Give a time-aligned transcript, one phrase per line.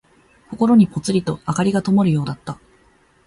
[0.49, 2.59] 心にぽつりと灯がともるようだった。